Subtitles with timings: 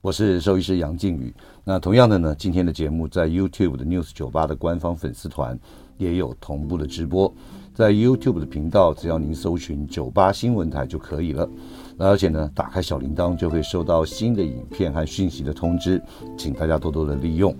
[0.00, 1.34] 我是兽医师杨靖宇。
[1.64, 5.58] 那同样的呢，今天的节目在 YouTube 的 News 酒吧的官方粉丝团
[5.96, 7.32] 也有同步的直播。
[7.74, 11.48] 在 YouTube 的频道，只要您搜寻“酒吧新闻台”就可以了。
[11.96, 16.00] 那而且呢，打开小铃铛就会收到新的影片和讯息的通知，
[16.36, 17.52] 请大家多多的利用。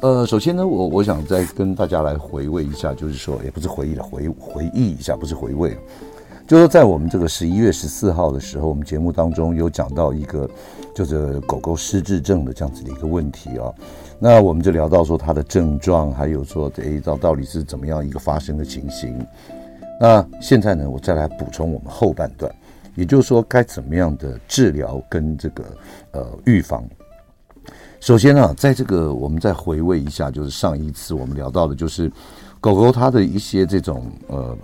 [0.00, 5.76] 呃，首先呢，我我想再跟大家来回味一下，就是说，也不是回忆了，回回忆一下，不是回味。
[6.46, 10.48] 就是在我们这个十一月十四号的时候，我们节目当中有讲到一个，
[10.98, 13.72] 就是狗狗失智症的这样子的一个问题啊。
[14.18, 19.24] 那我们就聊到说它的症状，还有说诶，到到底是怎么样一个发生的情形。
[20.00, 22.52] 那现在呢，我再来补充我们后半段，
[22.96, 25.64] 也就是说该怎么样的治疗跟这个
[26.10, 26.82] 呃预防。
[28.00, 32.10] 首先啊，在这个我们再回味一下，就是上一次我们聊到的，就是
[32.60, 34.58] 狗狗它的一些这种呃。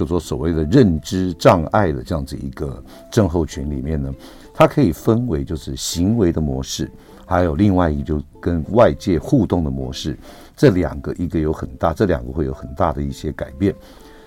[0.00, 4.10] 就说所谓的认知障碍的这样子一个症候群里面呢，
[4.54, 6.90] 它可以分为就是行为的模式，
[7.26, 10.18] 还有另外一个就跟外界互动的模式，
[10.56, 13.74] 这两个一个有很大，这两个会有很大的一些改变。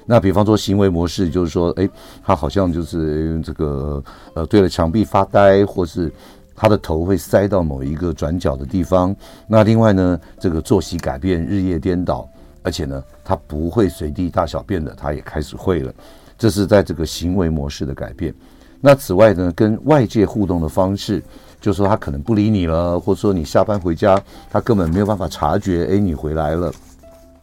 [0.05, 1.89] 那比方说行为模式，就是说，哎，
[2.23, 4.03] 他好像就是这个
[4.35, 6.13] 呃对着墙壁发呆，或是
[6.55, 9.15] 他的头会塞到某一个转角的地方。
[9.47, 12.29] 那另外呢，这个作息改变，日夜颠倒。
[12.63, 15.93] 而且呢，它不会随地大小便的，它也开始会了。
[16.37, 18.33] 这是在这个行为模式的改变。
[18.81, 21.23] 那此外呢，跟外界互动的方式，
[21.61, 26.73] 就是说它可能不理你了，或者说你下班回家，它根本没有办法察觉，哎，你回来了。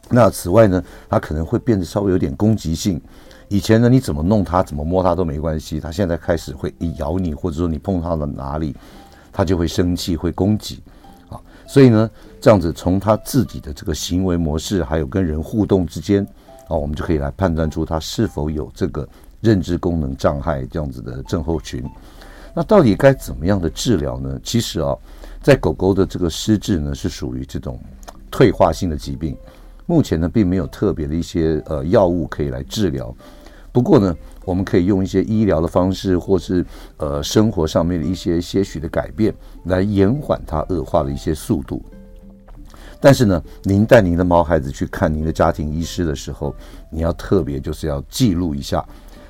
[0.09, 3.01] 那此外呢，它可能会变得稍微有点攻击性。
[3.47, 8.75] 以前呢，你怎么弄它，怎么摸它都没关系，它现在开始会咬你，或者说你碰它了哪里，
[9.31, 10.81] 它就会生气，会攻击。
[11.71, 12.11] 所以呢，
[12.41, 16.21] 这样子从他自己的这个行为模式，还有跟人互动之间，
[16.67, 19.07] 啊，我们就可以来判断出他是否有这个
[19.39, 21.81] 认知功能障碍这样子的症候群。
[22.53, 24.37] 那到底该怎么样的治疗呢？
[24.43, 24.93] 其实啊，
[25.41, 27.79] 在狗狗的这个失智呢，是属于这种
[28.29, 29.37] 退化性的疾病，
[29.85, 33.15] 目前呢，并没有特别的一些呃药物可以来治疗。
[33.71, 36.65] 不过呢，我们可以用一些医疗的方式，或是
[36.97, 39.33] 呃生活上面的一些些许的改变，
[39.65, 41.81] 来延缓它恶化的一些速度。
[42.99, 46.53] 但是呢，您带您的毛孩子去看您的家庭医师的时候，
[46.89, 48.85] 你要特别就是要记录一下，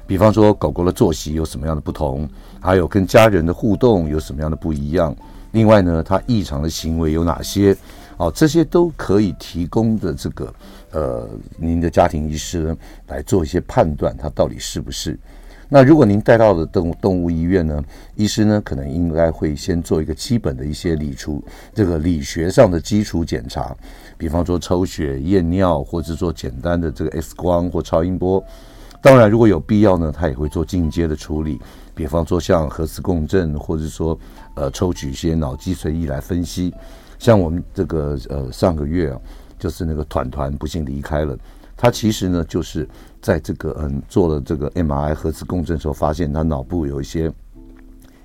[0.06, 2.28] 比方说狗狗的作息有什么样的不同，
[2.60, 5.16] 还有跟家人的互动有什么样的不一样。
[5.52, 7.78] 另外呢，它异常的行为有哪些？
[8.18, 10.54] 哦，这些都可以提供的这个，
[10.92, 15.18] 呃，您的家庭医师呢来做一些判断，它到底是不是？
[15.74, 17.82] 那如果您带到的动动物医院呢，
[18.16, 21.42] 医师呢可能应该会先做一个基本的一些理出
[21.74, 23.74] 这个理学上的基础检查，
[24.18, 28.44] 比方说抽血、验尿，或者做简单的这个 X 光或超音波。
[29.02, 31.58] 当然，如果有必要呢，他也会做进阶的处理，
[31.96, 34.20] 比方说像核磁共振，或者说
[34.56, 36.74] 呃抽取一些脑脊髓液来分析。
[37.18, 39.22] 像我们这个呃上个月啊，
[39.62, 41.38] 就是那个团团不幸离开了，
[41.78, 42.90] 他其实呢就是
[43.22, 47.32] 在这个嗯做了这个 MRI 核磁共振的时候，发现他脑部有一些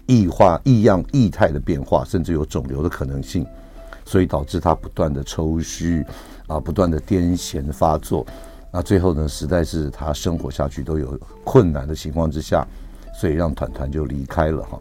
[0.07, 3.47] 异化、异样、异态的变化，甚至有肿瘤的可能性，
[4.07, 6.03] 所以导致他不断的抽虚
[6.47, 8.27] 啊，不断的癫痫发作，
[8.73, 12.67] 那最后呢，实在是他生活下去都有困难的情况之下，
[13.15, 14.81] 所以让团团就离开了哈。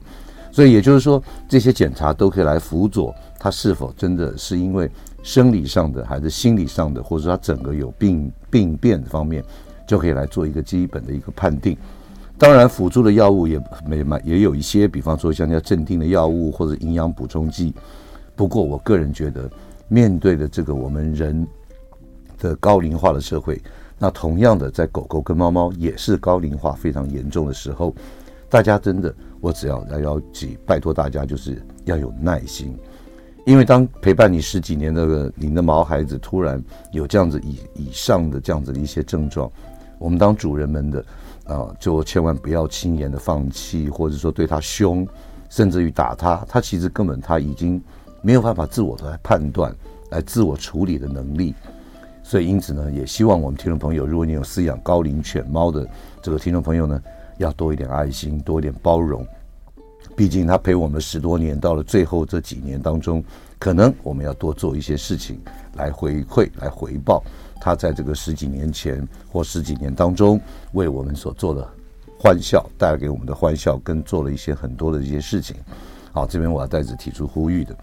[0.51, 4.89] 所以也就是说，这些检查都可以来辅佐他是否真的是因为
[5.25, 9.43] 生理上的，还是心理上的，或者说他整个有病病变的方面，
[9.87, 11.75] 就可以来做一个基本的一个判定。
[12.37, 17.73] 当然，辅助的药物也没买，也有一些，比方说像叫镇定的药物或者营养补充剂。
[18.35, 19.49] 不过，我个人觉得，
[19.87, 21.47] 面对的这个我们人
[22.37, 23.59] 的高龄化的社会，
[23.97, 27.95] 那同样的，在狗狗跟猫猫也是高龄化非常严重的时候，
[28.47, 29.11] 大家真的。
[29.41, 32.75] 我只要要要请拜托大家，就是要有耐心，
[33.45, 36.61] 因为当陪伴你十几年的你的毛孩子突然
[36.91, 39.49] 有这样子以以上的这样子的一些症状，
[39.99, 41.05] 我们当主人们的
[41.45, 45.07] 啊，就千万不要轻言的放弃，或者说对他凶，
[45.47, 47.79] 甚至于打他，他其实根本他已经
[48.23, 49.71] 没有办法自我的来判断、
[50.09, 51.53] 来自我处理的能力，
[52.23, 55.87] 所以因此呢，也希望我们听众朋友，如果你有饲养高龄犬猫的
[56.19, 56.99] 这个听众朋友呢，
[57.37, 59.23] 要多一点爱心，多一点包容。
[60.15, 63.23] 毕竟他陪我们十多年，到了最后这几年当中，
[63.59, 65.39] 可能我们要多做一些事情
[65.75, 67.21] 来回馈、来回报
[67.59, 70.39] 他在这个十几年前或十几年当中
[70.71, 71.67] 为我们所做的
[72.17, 75.57] 欢笑，带给我们的欢笑，跟做了一些很多的一些事情。
[76.13, 77.75] 好，这边我要在此提出呼吁的。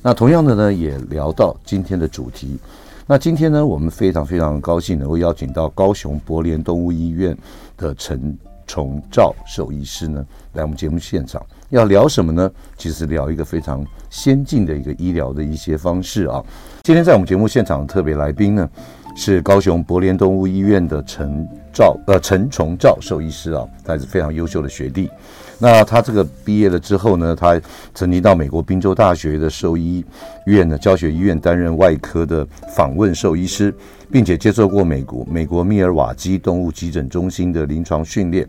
[0.00, 2.58] 那同样的呢，也聊到今天的主题。
[3.06, 7.36] 那今天呢，我们非常非常高兴能够邀请到高雄博联动物医院
[7.76, 8.34] 的陈
[8.66, 11.44] 崇照兽医师呢，来我们节目现场。
[11.74, 12.48] 要聊什么呢？
[12.76, 16.40] 其实聊一个非常先进的一个医疗的一些方式啊。
[16.84, 18.70] 今天在我们节目现场的特别来宾呢，
[19.16, 25.10] 是高雄博联动物医院的陈照呃陈崇照兽医师啊，他是非常优秀的学弟。
[25.58, 27.60] 那他这个毕业了之后呢，他
[27.92, 30.04] 曾经到美国宾州大学的兽医
[30.46, 33.74] 院的教学医院担任外科的访问兽医师，
[34.12, 38.48] 并且接受过美国美国密尔瓦基动物急诊中心的临床训练。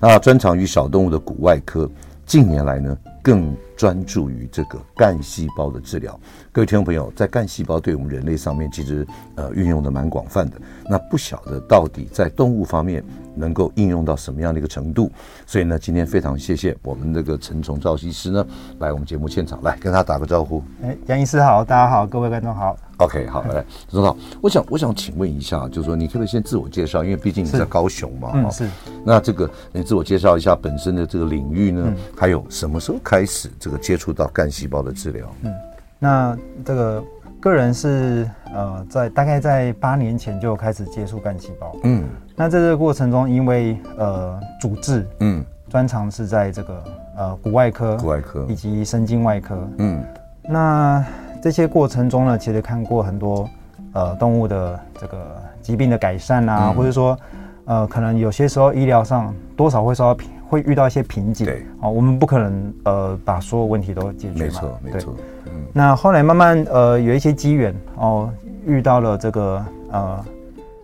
[0.00, 1.88] 那专长于小动物的骨外科，
[2.26, 6.18] 近年来呢，更专注于这个干细胞的治疗。
[6.50, 10.60] 各位听众朋友，在干细胞对我们人类上面，其实呃运用的蛮广泛的。
[10.88, 13.02] 那不晓得到底在动物方面
[13.34, 15.10] 能够应用到什么样的一个程度？
[15.46, 18.46] 所以呢，今天非常谢谢我们这个陈崇照医师呢，
[18.80, 20.62] 来我们节目现场来跟他打个招呼。
[20.82, 22.76] 哎，杨医师好，大家好，各位观众好。
[22.98, 27.02] OK，好，来，陈总，我想我想请问一下，就是说你可不可以先自我介绍？
[27.02, 28.68] 因为毕竟你在高雄嘛，嗯，是。
[29.04, 31.82] 那这个你自我介绍一下本身的这个领域呢？
[31.86, 35.26] 嗯、还有什么时候开始这个接触到干细胞的治疗？
[35.42, 35.52] 嗯。
[35.98, 37.04] 那这个
[37.38, 42.04] 个人是呃，在大概在八年前就开始接触干细胞，嗯，
[42.34, 46.84] 那在这个过程中，因为呃主治，嗯，专长是在这个
[47.16, 48.44] 呃骨外科、骨外科。
[48.48, 50.04] 以及神经外科，嗯，
[50.42, 51.04] 那
[51.40, 53.48] 这些过程中呢，其实看过很多
[53.92, 57.16] 呃动物的这个疾病的改善啊，嗯、或者说
[57.64, 65.14] 呃可能有些时候医疗上多少会受到会遇到一些瓶颈，对，哦，我们不可能呃把所有问题都解决，没错，没错。
[65.72, 68.28] 那后来慢慢呃有一些机缘哦，
[68.66, 70.22] 遇到了这个呃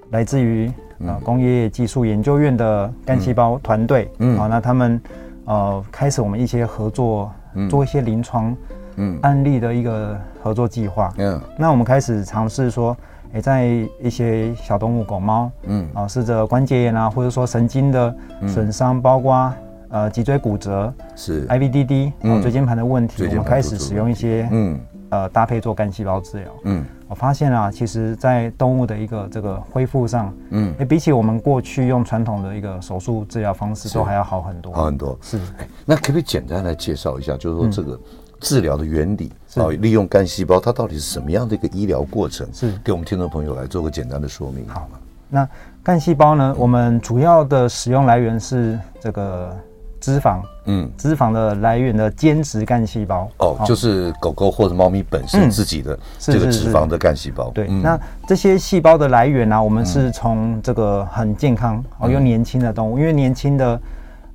[0.08, 0.72] 来自于
[1.06, 4.98] 呃工业技术研究院的干细胞团队，嗯，好，那他们
[5.44, 7.30] 呃开始我们一些合作，
[7.68, 8.56] 做一些临床
[8.96, 9.18] 嗯。
[9.20, 12.96] 案例的一个合作计划，嗯，那我们开始尝试说，
[13.32, 13.66] 诶，在
[14.00, 18.14] 一些小动物狗猫，嗯，啊，试着关节炎啊，或者说神经的
[18.46, 19.52] 损伤，包括。
[19.90, 21.46] 呃，脊椎骨折是。
[21.46, 24.78] IVDD，嗯，椎间盘的问题，我们开始使用一些，嗯，
[25.08, 35.40] 呃，搭配做干细胞治疗，嗯，我发现啊，其实，在动物的一个这个恢复上，嗯，诶，比起我们过去用传统的一个手术治疗方式，都还要好很多，好很多，是。
[35.86, 37.98] 那可不可以简单来介绍一下，就是说这个
[38.40, 42.46] 治疗的原理，啊，利用干细胞，它到底是什么样的一个医疗过程？
[42.52, 44.80] 是，给我们听众朋友来做个简单的说明，好。
[44.92, 44.98] 吗？
[45.28, 45.48] 那
[45.82, 49.56] 干细胞呢，我们主要的使用来源是这个。
[50.00, 57.50] 脂肪，嗯，脂肪的来源的间质干细胞，哦，就是狗狗或者猫咪本身自己的这个脂肪的干细胞。
[57.50, 63.80] 对，那这些细胞的来源呢，我们是从这个很健康哦又年轻的动物，因为年轻的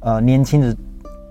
[0.01, 0.75] 呃年轻的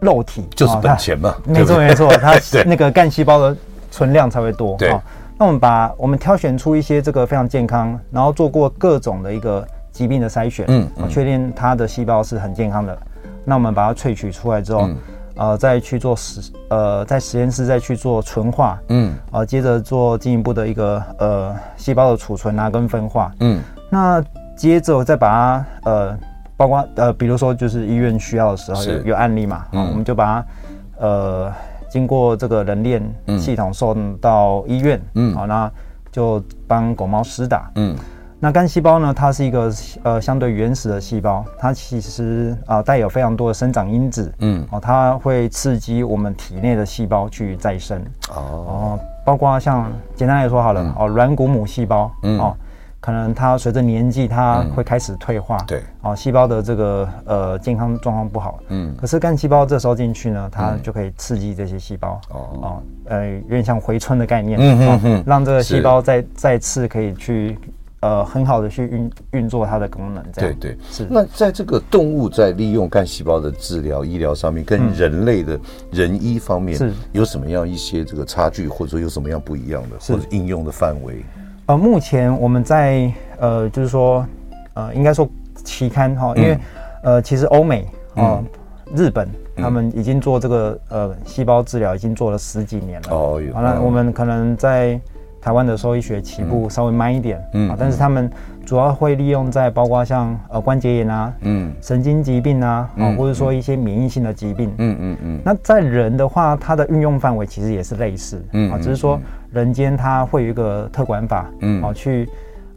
[0.02, 2.34] 肉体就是本钱嘛，没错没错，它
[2.66, 3.56] 那个干细胞的
[3.88, 4.76] 存量才会多。
[4.76, 4.90] 对，
[5.38, 12.98] 那我们把我们挑选出一些这个非常健康，然后做过各种的一个疾病的筛选，嗯，确定它的细胞是很健康的。
[13.44, 14.96] 那我们把它萃取出来之后，嗯、
[15.36, 24.20] 呃，再去做实，呃，在实验室再去做纯化，嗯，呃，接着做进一步的一个呃细胞的储存啊跟分化，嗯，那
[24.56, 26.18] 接着再把它呃，
[26.62, 30.46] 包括呃，比如说就是医院需要的时候有有案例嘛，嗯，我们就把它
[31.00, 31.52] 呃
[31.90, 33.02] 经过这个人链
[33.36, 35.68] 系统送到医院，嗯，好，那
[36.12, 37.96] 就帮狗猫施打，嗯。
[38.38, 39.12] 那干细胞呢？
[39.12, 39.72] 它是一个
[40.04, 48.00] 呃相对原始的细胞，它其实啊、呃、带有非常多的生长因子，嗯，哦，它会刺激我们体内的细胞去再生，
[48.32, 52.56] 哦，包括像简单来说好了，嗯、哦，软骨母细胞，嗯，哦，
[53.02, 67.58] 可能它随着年纪它会开始退化，对、嗯，哦，细胞的这个呃健康状况不好，嗯，可是干细胞这时候进去呢，它就可以刺激这些细胞，哦、嗯，哦，呃，有点像回春的概念，嗯嗯嗯，让这个细胞再再次可以去。
[68.02, 70.52] 呃，很好的去运运作它的功能，这样。
[70.58, 70.78] 对对。
[70.90, 71.06] 是。
[71.08, 75.56] 那在这个动物在利用干细胞的治疗医疗上面，跟人类的
[75.92, 76.92] 人医方面是。
[77.12, 81.24] 有什么样一些这个差距，或者说有什么样不一样的，或者应用的范围？
[81.66, 84.26] 呃，目前我们在呃，就是说
[84.74, 85.28] 呃，应该说
[85.64, 86.58] 期刊哈，因为
[87.02, 88.42] 呃，其实欧美啊、
[88.94, 93.08] 日本他们已经做这个呃细胞治疗，已经做了十几年了。
[93.10, 95.00] 哦，好了，我们可能在。
[95.44, 98.30] 台湾的兽医学起步稍微慢一点，嗯，啊，但是他们
[98.64, 105.40] 主要会利用在包括像呃关节炎啊，嗯，神经疾病啊，啊，或者说一些免疫性的疾病，嗯嗯嗯。
[105.44, 112.28] 那在人的话，它的运用范围其实也是类似，嗯，啊，只是说人间它会有一个特管法，嗯，啊，去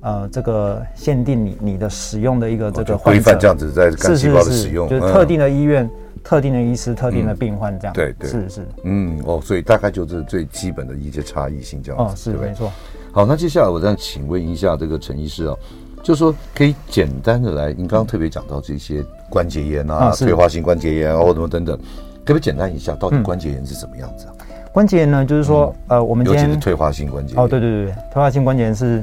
[0.02, 5.90] 呃这个限定你你的使用的一个这个规范这样子在干细胞的使用，就是特定的医院。
[6.24, 8.28] 特定的医师、特定的病患，这样、嗯、对对。
[8.28, 8.68] 是是。
[8.84, 12.72] 嗯哦，所以大概就是最基本的一些差异性这样子哦，是没错。
[13.16, 15.58] 好，那接下来我再请问一下这个陈医师哦，
[16.04, 21.78] 就是说可以简单的来，您刚刚特别讲到这些关节炎啊、退化性关节炎啊或什么等等，
[22.26, 24.36] 可不可以简单一下，到底关节炎是什么样子啊？
[24.40, 29.02] 嗯、关节炎呢，就是说、嗯、呃，我们今天尤其是退化性关节炎哦，对对对，退化性关节炎是。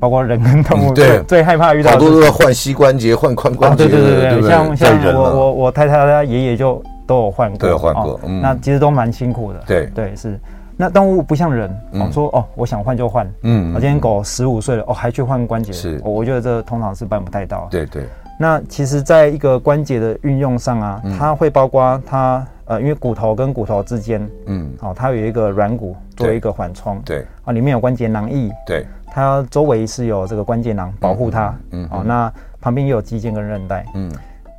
[0.00, 3.86] 包括人跟动物对最害怕遇到，好多都要换膝关节、换髋关节。
[3.86, 8.18] 对对对对，像像我我我太太她爷爷就都有换过，都有换过。
[8.40, 9.62] 那其实都蛮辛苦的。
[9.64, 10.40] 对对是，
[10.76, 13.30] 那动物不像人，哦说哦我想换就换。
[13.42, 17.68] 嗯，我今天狗十五岁了，哦还去换关节，是，我觉得这通常是办不太到。
[17.70, 18.04] 对对。
[18.38, 28.86] 那其实在一个关节的运用上啊，它会包括它呃，因为骨头跟骨头之间，嗯，哦它有一个软骨作为一个缓冲，对，啊里面有关节囊液，对。
[29.14, 34.10] 它周围是有这个关节囊保护它，嗯，哦，那旁边也有肌腱跟韧带，嗯，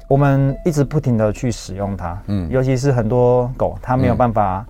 [0.08, 4.64] 我们一直不停的去使用它，嗯，尤其是很多狗，它没有办法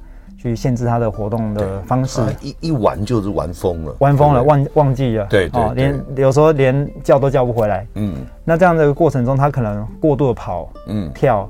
[0.44, 11.50] 去限制他的活动的方式，一一玩就是玩疯了，玩疯了，忘忘记了，对对，连有时候连叫都叫不回来，嗯，那这样的过程中，他可能过度的跑，嗯，跳，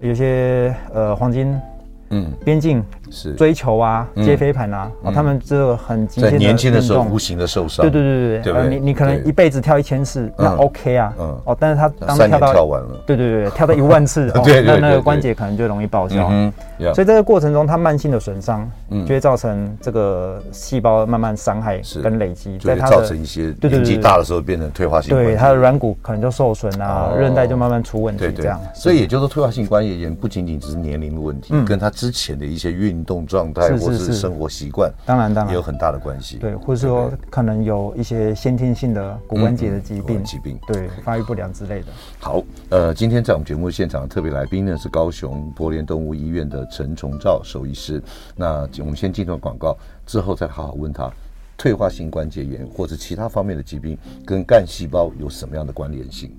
[0.00, 1.58] 有些呃黄金。
[2.12, 3.32] 嗯，边境是。
[3.34, 11.40] 追求啊，接飞盘啊，哦，他们这个很极限的年轻的时候无形的受伤，对对对对对，你你可能一辈子跳一千次，那 OK 啊，嗯。
[11.44, 16.52] 哦，但是他当跳到跳完了，对对对， 跳到一万次， 对，那那个关节可能就容易报销，嗯，
[16.94, 36.36] 所以这个过程中，它慢性的损伤，嗯，就会造成这个细胞慢慢伤害跟累积，在它造成一些年纪大的时候变成退化性，对，它的软骨可能就受损啊，韧带就慢慢出问题，这样，所以也就是说，退化性关节炎不仅仅只是年龄的问题，跟他之前的一些运动状态或是生活习惯，当然当然也有很大的关系。
[36.38, 41.86] 对，或者说可能有一些先天性的骨关节的疾病，疾病对发育不良之类的。
[42.18, 48.02] 好，呃，今天在我们节目现场的特别来宾呢是高雄博联动物医院的陈崇照兽医师。
[48.36, 49.76] 那我们先进段广告，
[50.06, 51.10] 之后再好好问他
[51.56, 56.34] 退化性关节炎或者其他方面的疾病跟干细胞有什么样的关联性。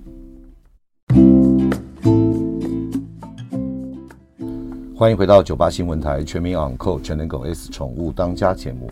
[5.02, 8.88] 欢迎回到九八新闻台全民昂扣全能狗 S 宠物当家节目，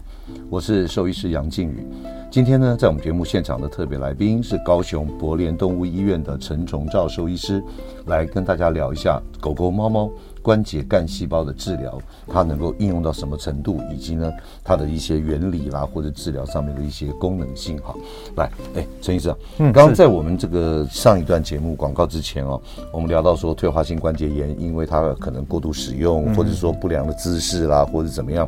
[0.50, 1.86] 我是兽医师杨靖宇。
[2.32, 7.64] 今天呢，在我们节目现场的特别来宾是高雄博联动物医院的陈崇照兽医师，
[8.08, 10.10] 来跟大家聊一下狗狗、猫猫
[10.42, 14.32] 关节干细胞的治疗，它能够应用到什么程度，以及呢，
[14.64, 17.94] 它的一些原理啦，或者治疗上面的一些功能性哈。
[18.36, 28.48] 来，哎，陈医生，嗯，刚刚在我们这个上一段节目广告之前哦，我们聊到说退化性关节炎，因为它可能过度使用，或者说不良的姿势啦，或者怎么样，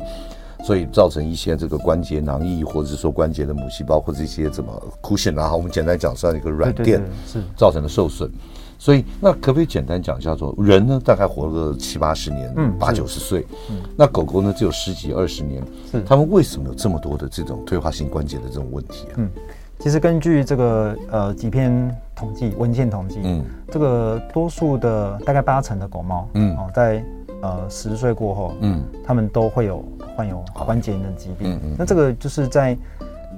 [0.64, 8.30] 所以造成一些这个关节囊液，或者是说关节的母细胞或者一些怎么 cushion 啊，我们简单讲算一个软垫，是造成的受损。
[8.82, 19.14] 所以，那可不可以简单讲一下说，说人呢大概活了个七八十年，嗯，八九十岁，嗯，那狗狗呢只有十几二十年，是，他们为什么有这么多的这种退化性关节的这种问题啊？
[19.18, 19.30] 嗯，
[19.78, 27.04] 其实根据这个呃几篇统计文献统计，嗯，这个多数的大概八成的狗猫，嗯，哦，在
[27.40, 29.84] 呃十岁过后，嗯，他们都会有
[30.16, 32.76] 患有关节炎的疾病，嗯嗯，那这个就是在。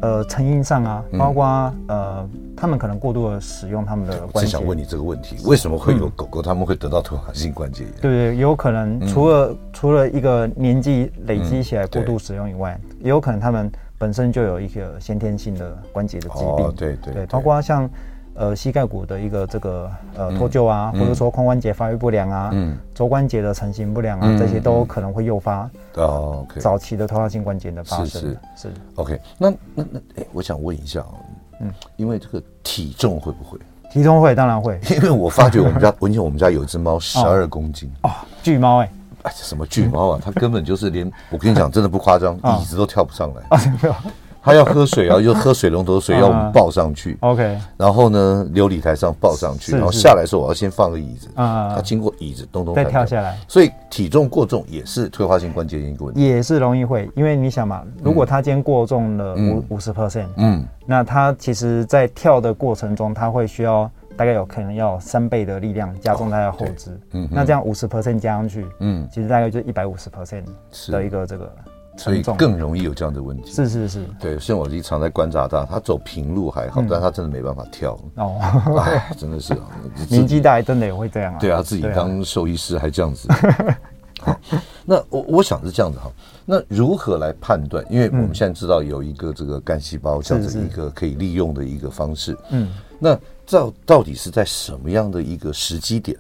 [0.05, 4.51] 呃，成因上啊，包括、嗯、呃，他们可能过度的使用他们的关节。
[4.51, 7.93] 是想问你这个问题，为什么会有狗狗他们会得到退化性关节炎？
[8.03, 16.67] 对对，有可能除了、嗯、除了一个年纪累积起来过度使用以外，嗯、也有可能他们本身就有一个先天性的关节的疾病。
[16.67, 17.89] 哦、对对对，包括像。
[18.37, 28.07] 呃，膝盖骨的一个这个呃脱臼啊，或者说髋关节发育不良啊，嗯，肘关节的成型不良啊，这些都可能会诱发哦早期的退化性关节的发生。
[28.07, 28.73] 是是是。
[28.97, 31.15] OK，那那那，哎，我想问一下哦，
[31.61, 33.59] 嗯，因为这个体重会不会？
[33.93, 34.81] 体重会，当然会。
[34.91, 38.11] 因为我发觉我们家， 我以前我们家有一只猫，十二公斤哦，
[38.43, 38.91] 巨猫哎，
[39.23, 40.21] 哎，什么巨猫啊？
[40.21, 43.61] 它根本就是连我跟你讲，真的不夸张， 椅子都跳不上来啊。
[44.45, 47.17] 他要喝水啊，就喝水龙头水， 要我们抱上去。
[47.21, 51.75] OK，然后呢，琉璃台上抱上去，然后下来的时候，我要先放个椅子啊。
[51.75, 53.39] 他经过椅子，咚咚再跳下来。
[53.49, 67.01] 所以体重过重也是退化性关节炎一个问题，也是容易会，因为你想嘛，如果他今天过重了五五十 percent，嗯，那他其实在跳的过程中，他会需要大概有可能要三倍的力量加重他的后肢。
[67.13, 70.45] 嗯，那这样五十 percent 加上去，嗯，其实大概就一百五十 percent
[70.93, 71.51] 的一个这个。
[71.97, 73.53] 所以更容易有这样的问题。
[73.53, 78.39] 是是是，对，像我经常在观察他，他走平路还好，嗯、但他真的没办法跳哦，
[78.81, 79.55] 哎，真的是
[80.11, 81.39] 年纪大真的也会这样啊。
[81.39, 83.29] 对啊，自己当兽医师还这样子。
[84.21, 84.41] 好，
[84.85, 86.11] 那我我想是这样子哈。
[86.45, 87.85] 那如何来判断？
[87.91, 92.37] 因为我们现在知道有一个这个干细胞这样子一个可以利用的一个方式。
[92.51, 96.17] 嗯，那到到底是在什么样的一个时机点？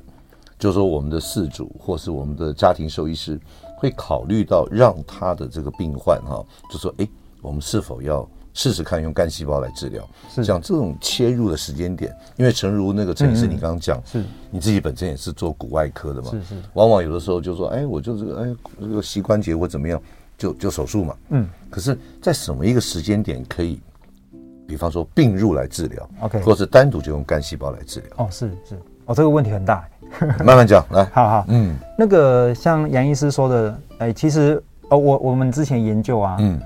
[0.57, 3.39] 就是说我们的饲主或是我们的家庭兽医师
[3.85, 7.09] 会考虑到让他的这个病患哈，就说哎，
[7.43, 8.29] 我们是否要？
[8.57, 10.45] 试试看用干细胞来治疗，是。
[10.45, 14.23] 像这种切入的时间点，因为诚如那个陈医师你刚刚讲，是。
[14.49, 20.01] 你自己本身也是做骨外科的嘛，是是，往往有的时候就说，哎，我就这个，哎，这个膝关节或怎么样，
[20.39, 23.81] 就就手术嘛，嗯，可是，在什么一个时间点可以，
[24.69, 28.11] 比方说并入来治疗，OK，或者单独就用干细胞来治疗？
[28.19, 29.85] 哦，是是，哦，这个问题很大，
[30.45, 36.61] 慢慢讲，来，好好，嗯，那个像杨医师说的，哎，其实，哦，我我们之前研究啊，嗯。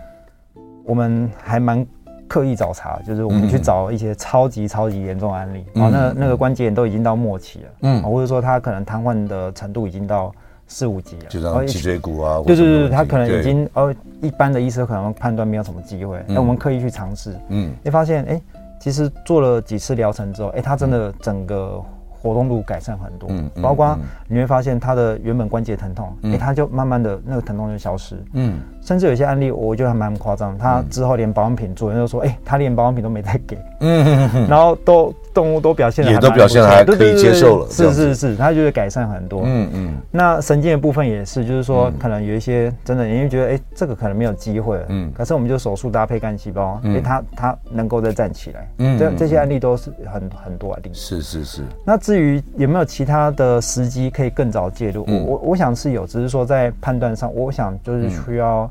[0.89, 1.87] 我们还蛮
[2.27, 10.33] 刻意找茬，就是我们去找一些超级超级严重的案例，啊、嗯，那那个关节炎都已经到末期了，嗯，或者说他可能瘫痪的程度已经到
[10.67, 18.41] 四五级了，就像脊椎骨啊，对对对，他可能已经哦，一般的医生可能判断没有什么机会，那、嗯、我们刻意去尝试，嗯，你发现哎，
[18.81, 21.85] 其实做了几次疗程之后，哎，他真的整个。
[22.21, 23.97] 活动度改善很多，嗯，包括
[24.27, 35.15] 你会发现他的原本关节疼痛，哎、他就慢慢的那个疼痛就消失，嗯，甚至有些案例我觉得还蛮夸张，他之后连保养品做，人都说，哎、欸，他连保养品都没再给，嗯， 然后都。
[35.35, 39.43] 动物都表现的也都表现还可以接受了，是是是，他就是改善很多。
[39.45, 39.95] 嗯嗯。
[40.11, 44.87] 那神经的部分也是，就是说可能有一些真的，因为觉得哎，这个可能没有机会了。
[44.89, 45.13] 嗯。
[45.15, 48.69] 可是我们就手术搭配干细胞，哎，他他能够再站起来。
[48.79, 48.99] 嗯。
[48.99, 50.91] 这这些案例都是很很多案例。
[50.93, 51.63] 是是是。
[51.85, 58.69] 那至于有没有其他的时机可以更早介入，我我我想是有，只是说在判断上，我想就是需要。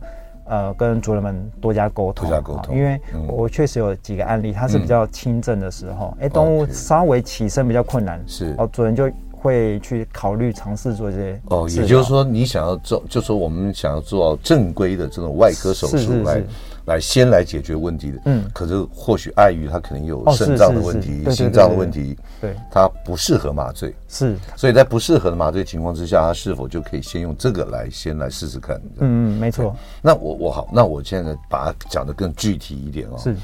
[0.48, 8.56] 呃，跟主人们多加沟通，多加沟通，因为我确实有几个案例，它是比较轻症的时候，哎，动物稍微起身比较困难，是。
[8.58, 9.12] 哦，主人就
[9.48, 11.42] 会去考虑尝试做这些。
[11.46, 16.44] 哦，也就是说，你想要做，就是说我们想要做到正规的这种外科手术来。
[16.88, 28.78] 来先来解决问题的，嗯，可是或许碍于他可能有肾脏的问题、心脏的问题，对，他不适合麻醉，是，所以在不适合的麻醉情况之下，他是否就可以先用这个来先来试试看？
[29.00, 29.76] 嗯嗯，没错。
[30.02, 33.17] 那我我好，那我现在把它讲的更具体一点哦。
[33.17, 33.36] 是，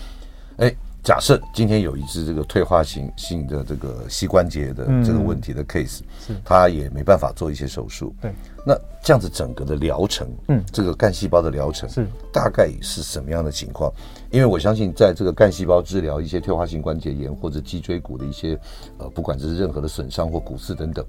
[0.56, 8.33] 哎，假设今天有一只这个退化型性的这个膝关节的这个问题的 case，是，他也没办法做一些手术，对。
[8.65, 13.91] 那这样子整个的疗程，嗯，这个干细胞的疗程是大概是什么样的情况？
[14.31, 18.57] 因为我相信，在这个干细胞治疗一些退化性关节炎或者脊椎骨的一些
[18.97, 21.05] 呃，不管这是任何的损伤或骨刺等等，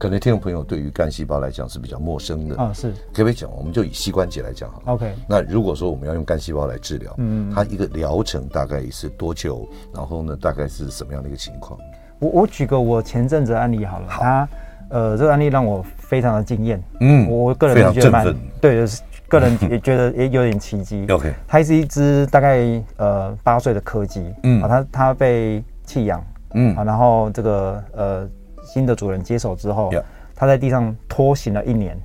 [0.00, 2.72] 可能听众朋友对于干细胞来讲是比较陌生的啊。
[2.72, 3.54] 是，可不可以讲？
[3.54, 4.84] 我们就以膝关节来讲好了。
[4.94, 5.14] OK。
[5.28, 9.68] 那如果说我们要用干细胞来治疗，嗯，它一个疗程大概是多久？
[9.94, 11.78] 然后呢，大概是什么样的一个情况？
[12.18, 14.22] 我我举个我前阵子的案例好了，好。
[14.22, 14.48] 他
[14.88, 15.84] 呃，这个案例让我。
[16.10, 21.06] 非常的惊艳，嗯，我个人也觉得蛮对，就是个人也觉得也有点奇迹。
[21.08, 26.20] OK，它是一只大概呃八岁的柯基，嗯，啊，它它被弃养，
[26.54, 28.28] 嗯，啊，然后这个呃
[28.62, 29.90] 新的主人接手之后，
[30.34, 31.98] 他在地上拖行了一年，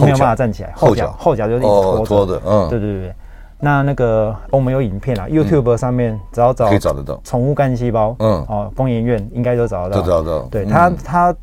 [0.00, 1.48] 没有办法站起来，后脚后脚。
[1.48, 3.14] 就一直拖拖的，嗯，对对对。
[3.58, 7.20] 那那个我们有影片啊，YouTube 上面只要找可以找得到。
[7.22, 10.48] 宠物干细胞，嗯，哦，疯研院应该都找得到，都找得到。
[10.48, 11.36] 对它它。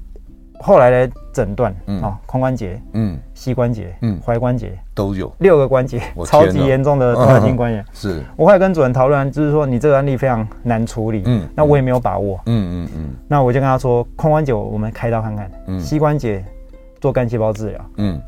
[0.59, 2.01] 后来的诊断嗯。
[2.01, 5.31] 啊，髋关节、嗯，膝关节、嗯，踝关节都有。
[5.39, 7.83] 六个关节，超级严重的退化性关节。
[7.93, 16.43] 是，我会跟主任讨论，就是说你这个案例非常难处理，嗯，那我也没有把握，嗯嗯嗯，那我就跟他说，髋关节我们开刀看看，嗯，膝关节
[16.99, 18.21] 做干细胞治疗，嗯，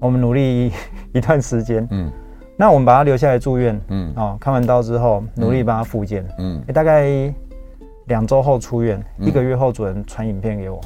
[0.00, 0.72] 我们努力
[1.12, 2.10] 一段时间，嗯，
[2.56, 7.32] 那我们把他留下来住院，嗯，哦，看完刀之后努力帮他复健，嗯，大概
[8.06, 10.80] 两周后出院，一个月后主任传影片给我。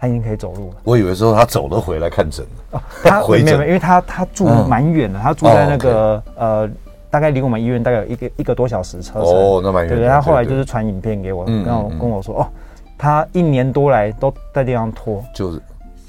[0.00, 0.76] 他已经可以走路了。
[0.82, 2.78] 我以为说他走了回来看诊了。
[2.78, 6.68] 哦，他回没有，因为他他住蛮远的，他住在那个呃，
[7.10, 9.24] 大概离我们医院大概有一个一个多小时车程。
[9.24, 9.94] 哦，那蛮远。
[9.94, 12.46] 对，他后来就是传影片给我，然后跟我说，哦，
[12.96, 15.22] 他一年多来都在地上拖。
[15.34, 15.60] 就是。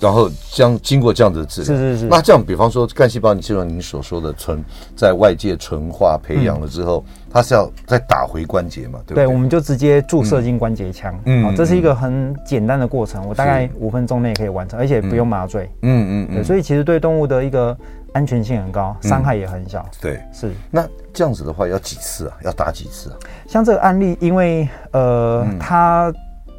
[0.01, 2.07] 然后将经过这样子的治疗，是是是。
[2.07, 4.61] 那这样，比方说干细胞，你就像您所说的存
[4.95, 8.99] 在外界纯化培养了之后，它是要再打回关节嘛？
[9.05, 9.25] 对不对？
[9.25, 11.13] 对，我们就直接注射进关节腔。
[11.25, 15.69] 嗯，这是一个很简单的过程，我大概五分钟内可以完成，而且不用麻醉。
[15.83, 16.27] 嗯嗯。
[16.31, 17.77] 嗯，所以其实对动物的一个
[18.13, 19.87] 安全性很高，伤害也很小。
[20.01, 20.51] 对，是。
[20.71, 20.83] 那
[21.13, 22.37] 这样子的话要几次啊？
[22.43, 23.17] 要打几次啊？
[23.47, 26.11] 像这个案例，因为呃，它。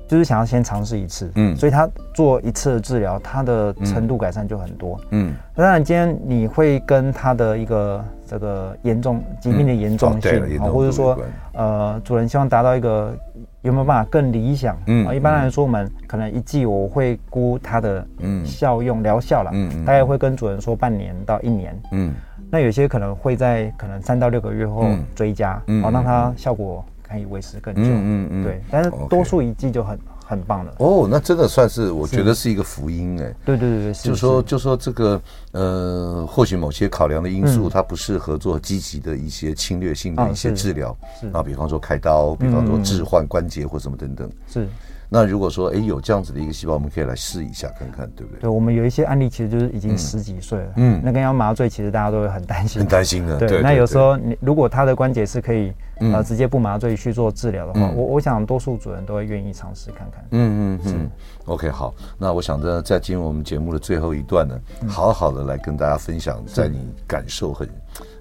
[0.09, 5.35] 就是想要先尝试一次，嗯，所以他做一次的治疗，他的程度改善就很多，嗯。
[5.55, 11.19] 当然，今天你会跟他的一个这个严重疾病的严重性，嗯哦、或者说
[11.55, 13.15] 呃主人希望达到一个
[13.62, 14.77] 有没有办法更理想？
[14.87, 18.07] 嗯，啊、一般来说我们可能一剂我会估它的
[18.45, 22.12] 效用疗、嗯、效了，嗯，嗯大概会跟主人说半年到一年，嗯，
[22.51, 29.98] 那有些可能会在可能三到六个月后追加，嗯，好、嗯、让它效果可以维持更久，嗯嗯，嗯对，但是多数一剂就很。
[30.25, 33.35] 很棒了哦，那真的算是我觉得是一个福音哎。
[33.44, 35.20] 对对对对，就说就说这个
[35.51, 40.96] 呃，或许某些考量的因素，它不适合做积极的一些侵略性的一些治疗
[41.35, 44.31] 啊，比方说开刀，比方说置换关节或什么等等。
[44.48, 44.66] 是。
[45.12, 48.40] 那如果说哎有这样子的一个细胞，我们可以来试一下看看，对不对？
[48.40, 53.38] 对，我们有一些案例其实就是已经十几岁了，嗯，那个要麻醉，其实大家都会很担心，很担心的。
[53.38, 55.70] 对，那有时候你如果他的关节是可以
[56.01, 60.25] 呃直接不麻醉去做治疗的话，我我想多数主人都会愿意尝试看看。
[60.31, 61.11] 嗯嗯嗯。
[61.44, 67.68] OK，好，那我想着在进入我们节目的最后一段呢，好好的来跟大家分享，在你感受很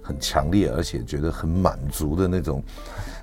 [0.01, 2.63] 很强烈，而且觉得很满足的那种。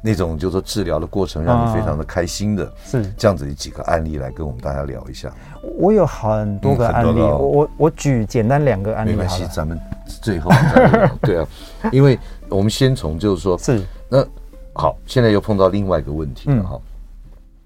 [0.01, 5.29] 那种就是说治疗的过程让你非常的开心的，是这样子的几个案例来跟我们大家聊一下。
[5.77, 9.11] 我有很多个案例，我我我举简单两个案例。
[9.11, 9.77] 没关系，咱们
[10.23, 10.53] 最后。
[11.23, 11.49] 对啊，
[11.91, 12.17] 因为
[12.49, 14.25] 我们先从就是说，是那
[14.73, 16.81] 好，现在又碰到另外一个问题了哈。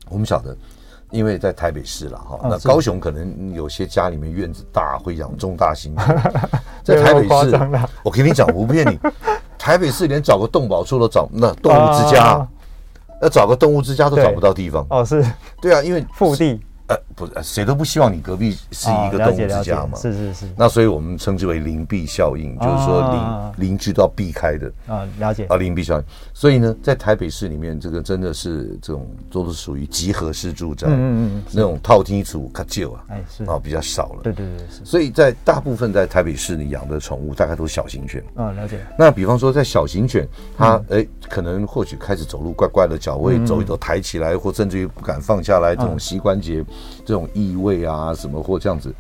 [0.09, 0.57] 我们晓得，
[1.13, 5.95] 因为在台北市了哈，那高雄可能有些家里面院子大，会养中大型。
[6.83, 7.61] 在台北市，
[8.03, 8.99] 我跟你讲，我不骗你。
[9.59, 12.49] 台北市连找个动保处都找，那动物之家，啊、
[13.23, 14.85] 要找个动物之家都找不到地方。
[14.91, 15.25] 哦，是，
[15.61, 16.61] 对啊，因为腹地。
[17.15, 19.99] 不是谁都不希望你隔壁是一个动物之家嘛？
[19.99, 20.47] 是是是。
[20.57, 25.07] 那所以我们称之为邻避效应，就是说邻邻居都要避开的啊。
[25.19, 26.05] 了解啊，邻避效应。
[26.33, 34.21] 所以呢，在台北市里面，这个真的是这种都是属于集合式住宅，嗯嗯嗯，那种套厅处较旧啊，哎是啊，比较少了。
[34.23, 34.85] 对对对是。
[34.85, 38.51] 所以在大部分在台北市你养的宠物，大概都是小型犬啊。
[38.53, 38.79] 了解。
[38.99, 40.27] 那比方说在小型犬，
[40.57, 46.65] 它哎可能或许开始走路怪怪的，脚会走一走抬起来，或甚至于不敢放下来，这种膝关节
[47.05, 48.95] 这种异味啊，什么或这样子，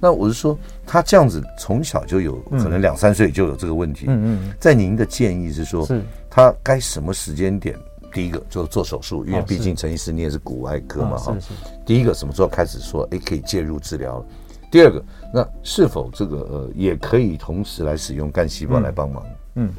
[0.00, 4.06] 那我是说，他这样子从小就有可能两三岁就有这个问题。
[4.08, 7.76] 嗯嗯，在您的建议是说，是他该什么时间点？
[8.12, 11.36] 第一个就做手术，因为毕竟陈医师你也是骨外科嘛哈。
[11.84, 14.24] 第一个什么时候开始说，哎，可以介入治疗？
[14.70, 19.22] 第二个，那是否这个呃也可以同时来使用干细胞来帮忙？
[19.56, 19.70] 嗯，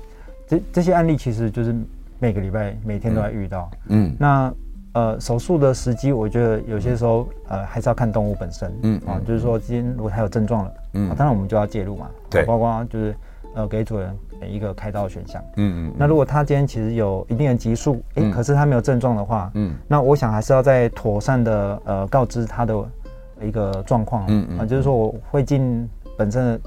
[0.47, 1.73] 这这些案例其实就是
[2.19, 3.71] 每个礼拜每天都在遇到。
[3.87, 4.53] 嗯，那。
[4.99, 13.15] 呃，手术的时机，我觉得有些时候，呃，还是要看动物本身，嗯啊，就是说，今天如果它有症状了，嗯，当然我们就要介入嘛，对，包括就是
[13.53, 14.13] 呃，给主人
[14.45, 22.75] 一个开刀的选项，嗯嗯，那如果他今天其实有一定的急数，哎，可是他没有症状的话，嗯，那我想还是要再妥善的呃告知他的
[23.41, 26.61] 一个状况，嗯嗯，啊，就是说我会尽本身的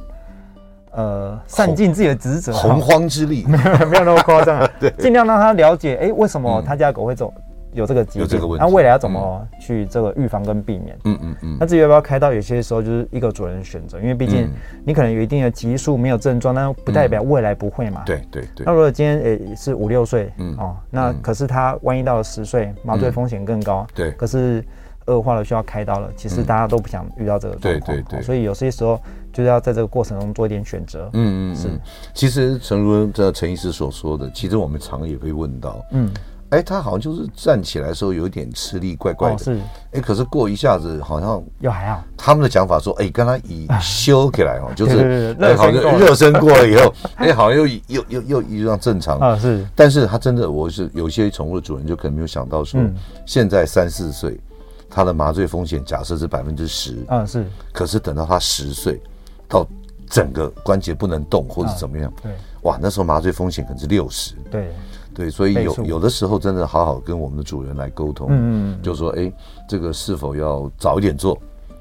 [0.93, 7.31] 呃善尽自己的职责，洪荒之力， 没有没有那么夸张， 对，尽量让他了解，哎，为什么他家狗会走。
[7.73, 10.97] 有这个疾病，那未来要怎么去这个预防跟避免？
[11.05, 11.57] 嗯嗯嗯。
[11.59, 14.51] 那至于要不要开刀，有些时候就是一个主人选择，因为毕竟
[14.85, 18.03] 你可能有一定的级数没有症状，但不代表未来不会嘛。
[18.05, 18.67] 对对对。
[18.67, 23.87] 那如果今天诶是五六岁，嗯哦，那可是他万一到了十岁，麻醉风险更高。
[23.95, 24.11] 对。
[24.13, 24.63] 可是
[25.07, 27.97] 恶化了需要开刀了，其实大家都不想遇到这个状况。
[27.97, 28.23] 对对对。
[28.23, 29.01] 所以有些时候
[29.33, 31.09] 就是要在这个过程中做一点选择。
[31.15, 31.69] 嗯嗯是。
[32.13, 36.13] 其实诚如这陈医师所说的，其实我们常也会问到，嗯。
[36.53, 39.39] 哎，他好像就是站起来的时候有点吃力，怪怪的。
[39.39, 39.59] 是。
[39.93, 42.05] 哎，可是过一下子好像又还好。
[42.15, 49.19] 他们的讲法说，哎，刚刚已修起来哦， 就是哎，好像热身过了以后， 哎，好像又又又又一样正常。
[49.19, 49.67] 啊，是。
[49.75, 52.79] 但是他真的，我是有些宠物的主人就可能没有想到说，
[53.25, 54.39] 现在三四岁，
[54.91, 57.03] 他的麻醉风险假设是百分之十。
[57.09, 57.47] 啊，是。
[57.73, 59.01] 可是等到他十岁，
[59.49, 59.67] 到
[60.07, 62.31] 整个关节不能动或者怎么样，对，
[62.65, 64.35] 哇，那时候麻醉风险可能是六十。
[64.51, 64.71] 对。
[65.15, 69.33] 对，所以有有的时候真的好好跟我们的主人来沟通，嗯，就说哎，
[69.69, 71.39] 这个是否要早一点做，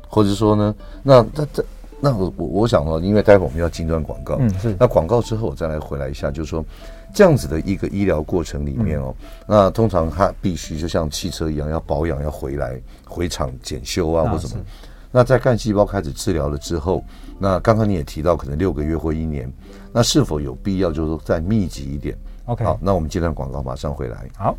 [0.07, 1.65] 或者说呢，那那这
[1.99, 6.65] 那我我我想说，因为待会我们要进段广告，嗯，是，那广告之后我再来回来一下，就是说
[7.13, 9.13] 这样子的一个医疗过程里面哦，
[9.45, 14.63] 那通常它必须就像汽车一样要保养，要回来回厂检修啊或什么，
[15.11, 17.03] 那在干细胞开始治疗了之后，
[17.37, 19.51] 那刚刚你也提到可能六个月或一年，
[19.93, 22.17] 那是否有必要就是说再密集一点
[22.51, 24.27] ？OK，好，那我们接段广告，马上回来。
[24.37, 24.57] 好，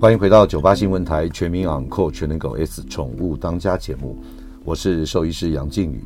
[0.00, 4.16] 欢迎回到九八新闻台全民昂扣全能狗 S 宠物当家节目，
[4.64, 6.02] 我是兽医师杨靖宇。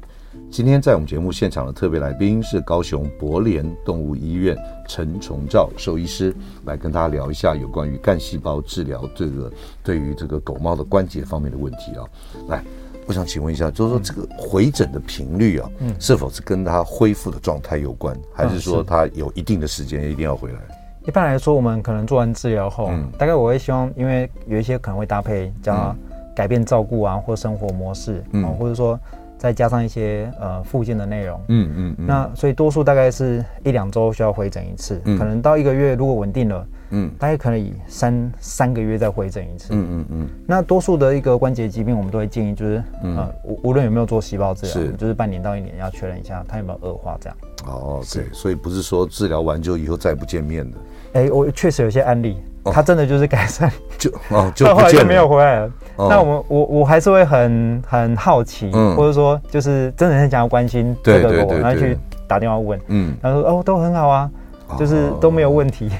[0.50, 4.56] 今天在我们节目现场的特别来宾是高雄博联动物医院
[4.88, 9.52] 陈崇照兽医师，来跟大家聊一下有关于干细胞治疗这个
[9.84, 12.04] 对于这个狗猫的关节方面的问题啊。
[12.48, 12.64] 来。
[13.12, 20.58] 我想请问一下，就是说这个回诊的频率啊，嗯，是否是跟他恢复的状态有关，还是说他有一定的时间一定要回来？
[21.06, 25.94] 一般来说，我们可能做完治疗后，嗯，大概我会希望，因为有一些可能会搭配叫
[26.34, 28.98] 改变照顾啊，或生活模式，嗯，或者说
[29.42, 36.64] 再加上一些呃附件的内容，嗯嗯嗯，那所以多数大概是一两周需要回诊一次，嗯，可能到一个月如果稳定了。
[36.94, 39.68] 嗯，大概可能以三三个月再回诊一次。
[39.70, 40.28] 嗯嗯嗯。
[40.46, 47.38] 那多数的一个关节疾病，我们都会建议就是，呃，无无论有没有做细胞治疗，是就是半年到一年要确认一下它有没有恶化这样。
[47.66, 50.76] 哦，对，所以不是说治疗完就以后再不见面的。
[51.14, 55.72] 哎，我确实有些案例，他真的就是改善，就哦就后来就没有回来了。
[55.96, 64.30] 那我们我我还是会很很好奇，或者说就是真的很想要关心这个我，然后去打电话问，嗯，他说哦都很好啊，
[64.78, 65.90] 就是都没有问题。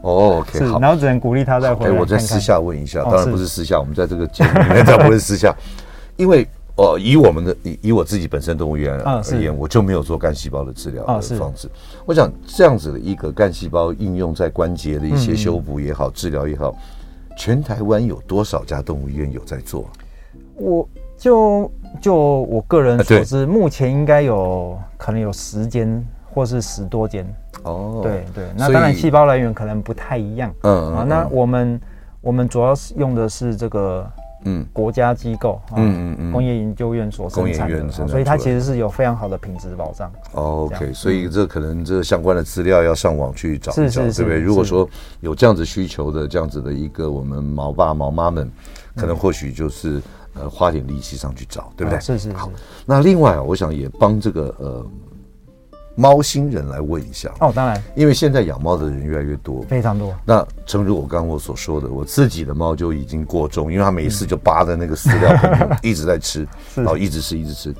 [0.00, 1.92] 哦，OK，好，然后只能鼓励他再回来。
[1.92, 5.54] 我再私下问一下，当然不是私下，我们在这个节目里面这不是私下，
[6.16, 11.70] 因为呃，以我们的以以我自己本身动物园而言，我就没有做干细胞的治疗的方式。
[12.04, 16.74] 我想这样子的一个干细胞应用在关节的一些修补也好，治疗也好，
[17.36, 19.88] 全台湾有多少家动物医院有在做？
[20.54, 27.26] 我就就我个人所知，目前应该有可能有十间或是十多间。
[27.62, 30.52] 哦，对对，那当然细胞来源可能不太一样。
[30.62, 31.80] 嗯啊，那我们
[32.20, 34.08] 我们主要是用的是这个
[34.44, 40.10] 嗯国家机构嗯嗯嗯工业研究院所生产的，所以它其实是有非常好的品质保障。
[40.32, 44.38] OK，所以这可能这相关的资料要上网去找一找，对不对？
[44.38, 44.88] 如果说
[45.20, 48.50] 有这样子需求的这样子的一个我们毛爸毛妈们，
[48.96, 50.00] 可能或许就是
[50.34, 52.00] 呃花点力气上去找，对不对？
[52.00, 52.32] 是是。
[52.32, 52.50] 好，
[52.86, 54.86] 那另外啊，我想也帮这个呃。
[55.94, 60.14] 猫星人来问一下哦，当然，因为现在养猫的人越来越多，非常多。
[60.24, 67.74] 那正如我刚刚我所说的，我自己的猫就已经过重，因为它每次就扒在那个饲料里面 一直在吃，然后一直吃一直吃。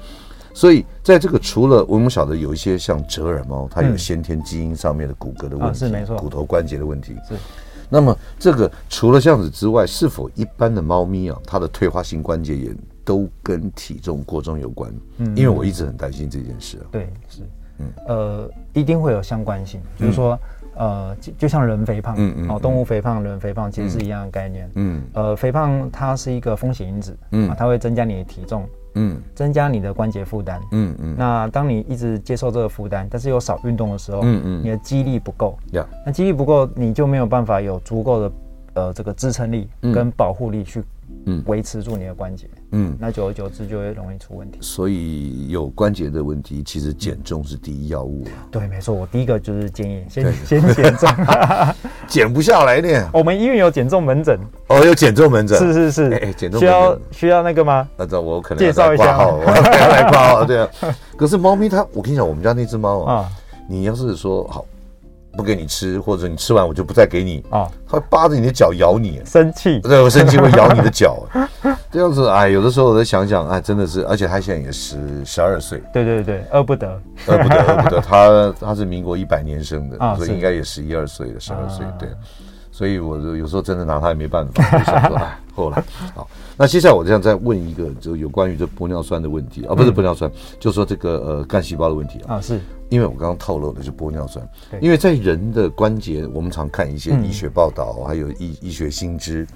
[0.55, 7.17] 所以在这个除了我们晓得有一些像折耳猫，它有先天基因上面的骨骼的问题，是没错，骨头关节的问题。
[7.27, 7.35] 是。
[7.89, 14.93] 那么这个除了这样子之外，是否一般的猫咪啊，它的退化性关节炎都跟体重过重有关？
[15.19, 16.85] 嗯，因为我一直很担心这件事啊。
[16.93, 17.41] 对，是。
[18.07, 20.39] 呃，一定会有相关性，就是说，
[20.77, 35.59] 呃，就就像人肥胖，嗯嗯，哦，动物肥胖、人肥胖其实是一样的概念，嗯，呃，肥胖它是一个风险因子，嗯，它会增加你的体重，嗯，增加你的关节负担，嗯嗯，那当你一直接受这个负担，但是又少运动的时候，嗯嗯，你的肌力不够，
[36.05, 38.33] 那肌力不够，你就没有办法有足够的
[38.75, 40.83] 呃这个支撑力跟保护力去。
[41.27, 44.59] 嗯，维持住你的关节，嗯，那久而久之就会容易出问题。
[44.61, 48.49] 所以有关节的问题，其实减重是第一要务啊。
[48.51, 51.09] 对，没错，我第一个就是建议先 先减重，
[52.09, 53.11] 减不下来呢。
[53.13, 57.89] 我们医院有减重门诊，哦，有减重门诊，是是是，哎，减重需要需要那个吗？
[57.97, 60.69] 那这我可能介绍一下， 我要来挂号，对啊。
[61.17, 63.29] 可是猫咪它，我跟你讲，我们家那只猫啊，
[63.69, 64.65] 你要是说好。
[65.37, 67.67] 不给你吃，或者你吃完我就不再给你啊！
[67.89, 69.81] 他会扒着你的脚咬你，生气。
[69.81, 71.27] 对，我生气会咬你的脚，
[71.91, 78.01] 这样子哎，有的时候我在想想，哎，真的是，而且他现在也十十二岁，对对对，饿不得，饿不得，饿不得。
[78.01, 82.09] 他他是民国一百年生的，所以应该也十一二岁了，十二岁，对。
[82.83, 85.81] 所以我就有时候真的拿它也没办法，就想说 哎，后来
[86.17, 86.29] 好。
[86.57, 92.59] 那接下来我这样再问一个，就有关于这玻尿酸的问题啊，不是玻尿酸，就说这个呃干细胞的问题啊，是。
[92.89, 94.45] 因为我刚刚透露的是玻尿酸，
[94.81, 99.47] 因为在人的关节，我们常看一些医学报道，还有医医学新知，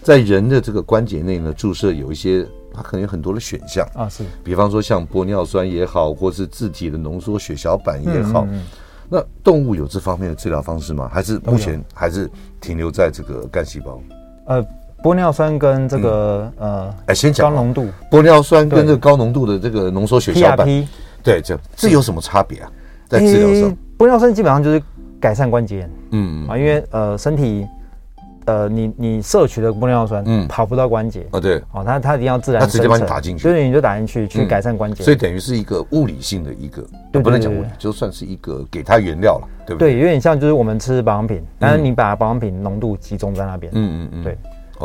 [0.00, 3.86] 在人的这个关节内呢，注射有一些，它可能有很多的选项。
[3.94, 8.48] 啊，是，比方说像玻尿酸也好，或是自体的浓缩血小板也好，
[9.12, 11.06] 那动物有这方面的治疗方式吗？
[11.12, 12.30] 还是目前还是
[12.62, 14.00] 停留在这个干细胞？
[14.46, 14.64] 呃，
[15.02, 20.66] 玻尿酸跟这个呃，哎，先讲高浓度玻尿酸跟这个高浓度的这个浓缩血小板。
[21.22, 22.72] 对，这这有什么差别啊？
[23.06, 24.82] 在治疗上，玻尿酸基本上就是
[25.20, 25.90] 改善关节炎。
[26.12, 27.66] 嗯啊，因为呃身体
[28.46, 31.40] 呃你你摄取的玻尿酸，嗯，跑不到关节啊。
[31.40, 35.02] 对，哦，它它一定要自然，它直接把你打进去，所以你就打进去去改善关节。
[35.02, 36.84] 所以等于是一个物理性的一个，
[37.22, 39.92] 不能讲物理，就算是一个给它原料了，对不对？
[39.92, 43.72] 对，有点像就是我们吃保养品，但是你把保养品浓度集中在那边。
[43.74, 44.38] 嗯嗯嗯，对。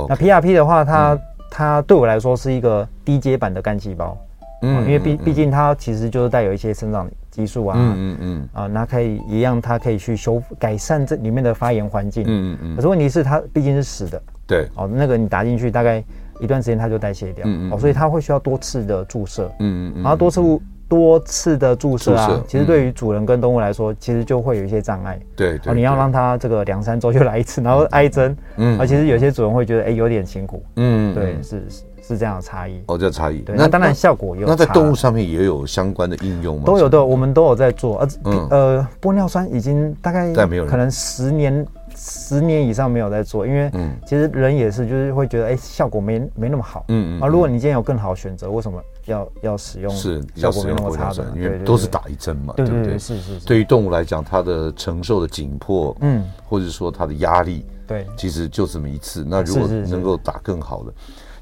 [0.08, 4.15] 那 PRP 的话，它它对我来说是一个低阶版的干细胞。
[4.62, 12.76] 嗯，因为毕毕竟它其实就是带有一些生长激素啊，嗯嗯嗯，啊，那可以一样，它可以去修改善这里面的发炎环境，嗯嗯嗯。
[12.76, 16.04] 可是问题是它毕竟是死的，对，哦，那个你打进去大概
[16.39, 20.41] 一段时间它就代谢掉，嗯嗯，哦，所以它会需要多次的注射，嗯嗯，然后多次
[20.89, 25.20] 多次的注射啊，其实对于主人跟动物来说，其实就会有一些障碍。
[25.36, 30.63] 对对，你要让它这个两三周就来一次，然后挨针，嗯，而其实有些主人会觉得，哎，有点辛苦。
[30.78, 32.82] 嗯，对，是是是这样的差异。
[32.88, 33.39] 哦，这差异。
[33.39, 34.48] 对，那当然效果有。
[34.48, 36.63] 那在动物上面也有相关的应用吗？
[36.65, 38.00] 都有的，我们都有在做。
[38.00, 40.34] 呃呃，玻尿酸已经大概
[40.65, 41.65] 可能十年。
[42.00, 43.72] 十年以上没有在做，因为
[44.06, 46.86] 其实人也是，就是会觉得哎，效果没没那么好。
[46.89, 47.22] 嗯嗯。
[47.24, 49.91] 啊，如果你今天有更好的选择，为什么要要使用？
[49.96, 53.00] 是效果没那么差的，因为都是打一针嘛，对不对？
[53.00, 53.46] 是是是。
[53.48, 59.26] 对于动物来讲，它的承受的紧迫，嗯，或者说它的压力，对，其实就这么一次。
[59.28, 60.93] 那如果能够打更好的，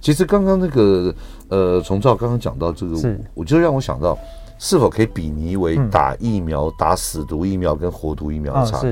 [0.06, 1.12] 其实刚刚那个
[1.50, 2.96] 呃，从照刚刚讲到这个，
[3.34, 4.16] 我就让我想到，
[4.60, 8.92] 是否可以比拟为打疫苗、打死毒疫苗跟活毒疫苗的差别？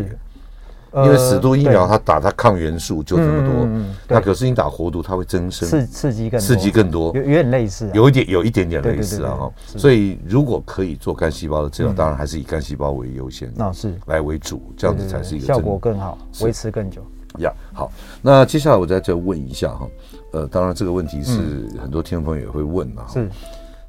[0.96, 3.68] 因为死毒疫苗，它打它抗原素就这么多，
[4.08, 9.36] 那可是你打活毒，它会增生，刺刺激更刺激更多，有有点类似，有一点有一点点类似啊。
[9.40, 9.52] 哈。
[9.68, 13.94] 所以如果可以做干细胞的治疗，当然还是以干细胞为优先，那是。
[14.08, 17.06] 来为主，这样子才是一个效果更好，维持更久。
[17.40, 19.88] 呀，好，那接下来我再再问一下哈，
[20.34, 23.30] 呃，当然这个问题是很多听众朋友也会问啊，是。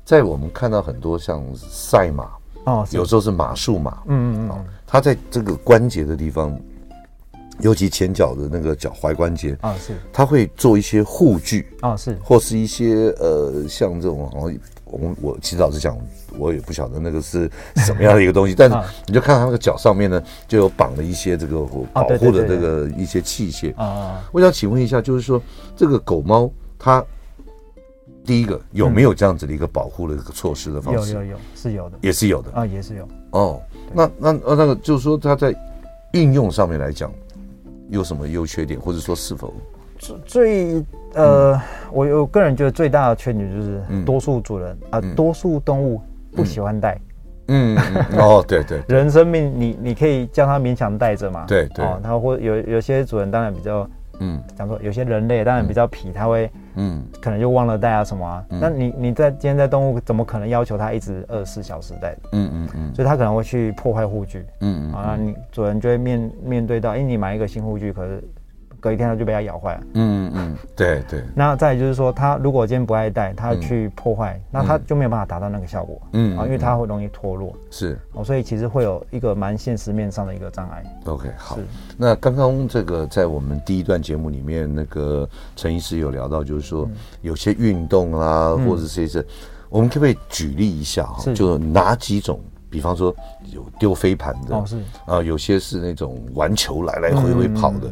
[0.05, 2.31] 在我们看到很多像赛马
[2.65, 6.57] 哦，有时候是马术马，嗯嗯嗯，它在这个关节的地方。
[7.61, 14.59] 尤其前脚的那个脚踝关节啊，是，他会做一些护具啊，是，或是一些呃，像这种，好像
[14.95, 15.99] 我我其实老实讲，
[16.39, 18.77] 我也不晓得那个是什么样的一个东西， 但是
[19.07, 21.59] 你就看他那个脚上面呢，就有绑了一些这个
[21.93, 24.23] 保护的这个一些器械啊。
[24.33, 25.41] 我想请问一下，就是说
[25.77, 27.05] 这个狗猫它
[28.25, 31.13] 第一个有没有这样子的一个保护的一个措施的方式？
[31.15, 33.09] 有有有，是有的，也是有的啊，也是有。
[33.31, 33.61] 哦，
[33.93, 35.55] 那那那那个就是说它在
[36.13, 37.13] 运用上面来讲。
[37.91, 39.53] 有什么优缺点，或者说是否
[40.05, 41.61] 最最呃，
[41.93, 46.01] 我我个人觉得最大的缺点就是多数主人啊，多数动物
[46.35, 46.99] 不喜欢带。
[47.49, 47.77] 嗯，
[48.19, 51.45] 哦，对对，人生命你你可以叫他勉强带着嘛。
[51.47, 53.89] 对对，哦他或有有些主人当然比较
[54.19, 58.45] 嗯，讲说有些人类当然比较皮，他会嗯，可能就忘了带啊什么啊。
[58.49, 62.17] 那你你在今天在动物怎么可能要求他一直二十四小时带？
[62.33, 64.45] 嗯嗯嗯，所以他可能会去破坏护具。
[64.61, 68.23] 嗯嗯，啊，你主人就会面面对到，哎，你买一个新护具，可是。
[68.85, 69.81] 隔一天它就被它咬坏了。
[69.95, 71.25] 嗯嗯，对对。
[71.35, 75.99] 那再就是说，它如果今天不爱戴，它去破坏，那它就没有办法达到那个效果。
[76.13, 77.57] 嗯啊，因为它会容易脱落。
[77.71, 80.85] 是哦，所以其实会有一个蛮现实面上的一个障碍。
[81.07, 81.59] OK，好。
[81.97, 86.87] 那刚刚这个在我们第一段节目里面，那个陈医师有聊到，就是说
[87.23, 89.25] 有些运动啊，或者是一些，
[89.71, 91.33] 我们可不可以举例一下哈？
[91.33, 92.39] 就哪几种？
[92.71, 93.15] 比方说
[93.53, 97.89] 有丢飞盘的，哦是啊，有些是那种玩球来来回回跑的。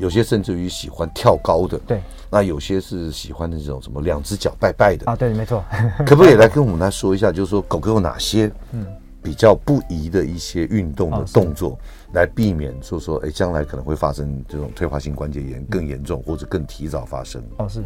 [0.00, 5.62] 有些甚至于喜欢跳高的，对，那有些是喜欢那种什么两只脚拜拜的啊，对，没错。
[6.06, 8.86] 可不可以来跟我们来说一下，就是说狗狗有哪些嗯
[9.22, 11.78] 比较不宜的一些运动的动作，
[12.14, 17.42] 来避免说说哎将来可能会发生这种退化性关节炎更严重或者更提早发生？
[17.58, 17.84] 哦，是。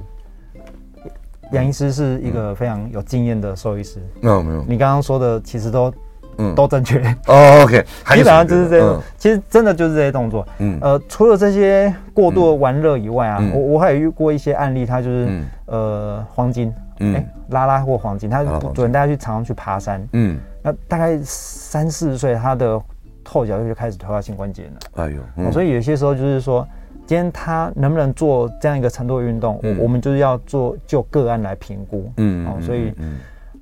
[1.53, 5.92] 杨医师是一个非常有经验的兽医师，没有没有，你刚刚说的其实都。
[6.38, 7.01] 嗯，都正确。
[7.27, 7.62] 哦。
[7.64, 10.47] OK， 基本上就是这些，其实真的就是这些动作。
[10.59, 22.81] 嗯，呃，除了这些过度的玩乐以外啊，我我还有遇过一些案例，他就是呃黄金，嗯，拉拉或黄金，他不准大家去常常去爬山，嗯，那大概三四十岁，他的
[23.25, 25.05] 后脚就开始退化性关节了。
[25.05, 26.66] 哎呦，所以有些时候就是说，
[27.07, 32.11] 今天他能不能做这样一个程度的运动，我们就是要做就个案来评估。
[32.18, 32.92] 嗯，哦，所以。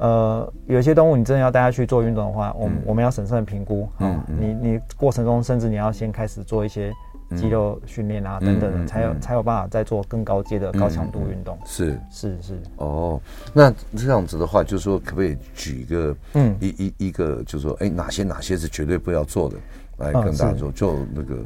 [0.02, 3.88] 呃，有些动物你真的要带它去做运动的话，我们我们要审慎的评估。
[4.00, 6.92] 嗯，你你过程中甚至你要先开始做一些
[7.36, 11.56] 肌肉训练啊等等，才有才有办法再做更高阶的高强度运动。
[11.64, 12.60] 是是是。
[12.78, 13.20] 哦，
[13.52, 19.56] 那这样子的话，就是说可不可以举一个嗯一一一个，就是说哎哪些哪些是绝对不要做的，
[19.98, 21.36] 来跟大家说，就那个。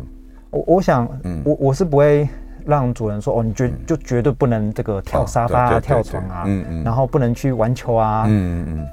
[0.49, 1.07] 我我想，
[1.45, 2.27] 我我是不会。
[2.67, 6.45] 让主人说哦，你绝就绝对不能这个跳沙发啊、跳床啊，
[6.85, 8.29] 然后不能去玩球啊、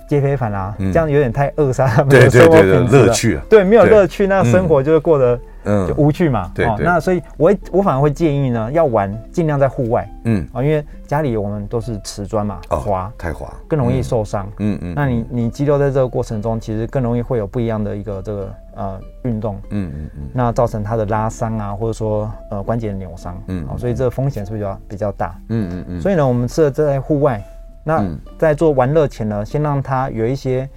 [0.08, 3.42] 接飞盘啊，这样有点太扼杀他们的生活乐趣了。
[3.50, 6.52] 对，没有乐趣，那生活就会过得就无趣嘛。
[6.54, 10.10] 对，那所以我我反而会建议呢，要玩尽量在户外。
[10.26, 10.47] 嗯。
[10.54, 14.49] 啊，因为家里我们都是瓷砖嘛，滑太滑，更容易受伤。
[14.60, 18.54] 嗯嗯，那你你肌肉在这个过程中，其实更容易会有不一样的一个这个。
[18.76, 27.39] 呃，运动，嗯嗯嗯，那造成它的拉伤啊，或者说呃关节的扭伤，嗯，所以这个风险是比较比较大，嗯嗯嗯，所以呢，我们设在户外，
[27.84, 28.04] 那
[28.36, 30.67] 在做玩乐前呢，先让它有一些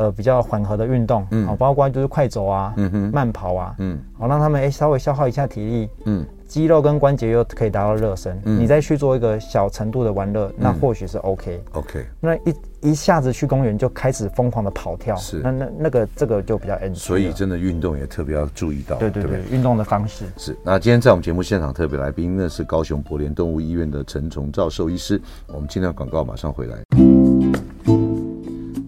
[0.00, 6.24] 呃比较缓和的运动，嗯，包括就是快走啊，嗯哼，慢跑啊，嗯，好让他们哎稍微消耗一下体力，嗯。
[6.50, 11.62] 肌肉跟关节又可以达到热身，嗯、你再去做一个小程度的玩乐，嗯、那或许是 OK。
[11.74, 16.96] OK，那一一下子去公园就开始疯狂的跑跳，是那那那个这个就比较 NG。
[16.98, 20.56] 所以真的运动也特别要注意到，对对对，运动的方式是。
[20.64, 27.99] 那今天在我们节目现场特别来宾那是高雄博联动物医院的陈崇照兽医师，我们尽量广告马上回来。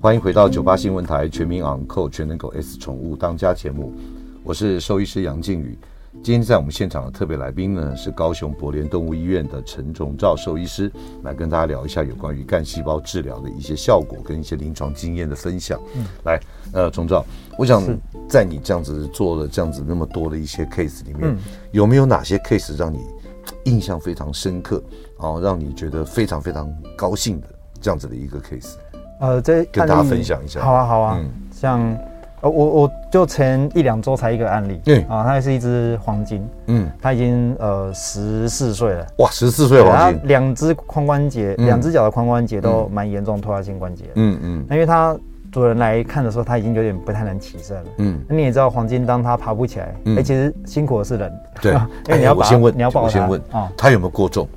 [0.03, 3.95] 欢迎回到九八新闻台全民昂扣全能狗 S 宠物当家节目，
[4.43, 5.79] 我是兽医师杨靖宇。
[6.25, 10.91] 今天在我们现场的特别来宾呢，是高雄博联动物医院的陈崇照兽医师，
[11.23, 15.81] 来跟大家聊一下有关于干细胞治疗的一些效果跟一些临床经验的分享。
[15.95, 16.41] 嗯，来，
[16.73, 17.25] 呃，崇照，
[17.57, 17.81] 我想
[18.29, 21.39] 在你这样子做了这样子那么多的一些 case 里面，嗯、
[21.71, 22.99] 有没有哪些 case 让你
[23.67, 24.83] 印象非常深刻，
[25.17, 27.47] 然后让你觉得非常非常高兴的
[27.81, 28.75] 这样子的一个 case？
[29.23, 30.61] 呃，这跟大家分享一下。
[30.61, 31.97] 好啊，好啊，嗯，像。
[32.43, 45.17] 呃，我我就前一两周才一个案例，对啊，它也是一只黄金，嗯，它已经呃十四岁了，哇，十四岁黄金，两只髋关节，两只脚的髋关节都蛮严重脱压性关节，嗯嗯，那因为它
[45.53, 51.73] 主人来看的时候，它已经有点不太能起身了，嗯，那你也知道黄金当它爬不起来，哎，其实辛苦的是人，对，
[52.11, 54.49] 因为你要我先问，你要抱它，我先问啊，它有没有过重？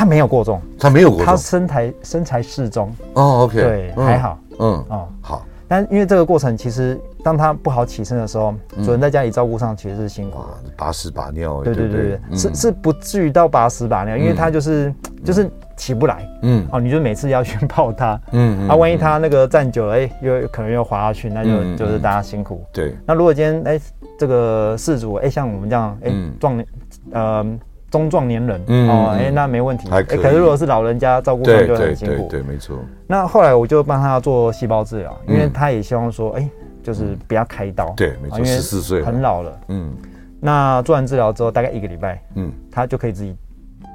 [0.00, 5.46] 它没有过重，他没有过重，他身材身材适中，哦，OK，对，还好，嗯，哦，好。
[5.68, 10.38] 但因为这个过程，其实当他不好起身的时候，主人在家里照顾上其实是辛苦。
[10.38, 11.62] 的，把屎拔尿。
[11.62, 12.00] 对对对？
[12.00, 14.90] 对，是是不至于到拔屎拔尿，因为他就是
[15.22, 16.26] 就是起不来。
[16.40, 18.18] 嗯，哦，你就每次要去抱他。
[18.32, 22.64] 嗯，啊，万一他那个站久了，哎，又可能又滑下去，那就就是大家辛苦。
[22.72, 22.96] 对。
[23.04, 23.78] 那如果今天哎
[24.18, 26.66] 这个事主哎像我们这样哎壮年
[27.12, 27.46] 呃
[27.90, 29.88] 中壮年人哦哎那没问题。
[29.90, 32.28] 哎，可是如果是老人家照顾上就很辛苦。
[32.30, 32.78] 对，没错。
[33.06, 36.48] 那后来我就帮他做细胞治疗，因为他也希望说，哎，
[36.82, 37.92] 就是不要开刀。
[37.96, 39.60] 对，没错，十四岁很老了。
[39.68, 39.92] 嗯，
[40.40, 43.36] 那做完治疗之后，大概一个礼拜，嗯，他就可以自己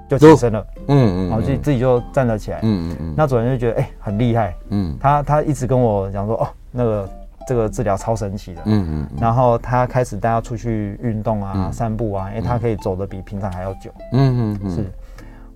[0.09, 0.65] 就起身了。
[0.87, 2.59] 嗯嗯，然后自自己就站了起来。
[2.63, 3.13] 嗯嗯嗯。
[3.15, 4.53] 那主人就觉得，哎，很厉害。
[4.69, 7.09] 嗯，他他一直跟我讲说，哦，那个
[7.47, 8.61] 这个治疗超神奇的。
[8.65, 9.07] 嗯嗯。
[9.19, 13.91] 然后他开始带他出去运动啊，散步啊，因为他可以走得比平常还要久。
[14.11, 14.75] 嗯嗯嗯。
[14.75, 14.85] 是，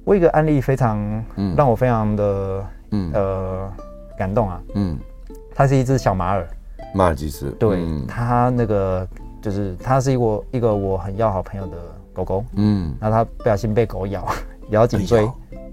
[0.03, 1.23] 我一个案例非常
[1.55, 2.65] 让我非常的。
[2.91, 3.11] 嗯。
[3.13, 3.71] 呃，
[4.17, 4.97] 感动啊，嗯，
[5.53, 6.47] 它是一只小马尔，
[6.91, 9.07] 马尔济斯，对，它那个
[9.39, 11.77] 就是它是一个一个我很要好朋友的
[12.11, 14.27] 狗狗，嗯，然后它不小心被狗咬，
[14.71, 15.31] 咬颈椎，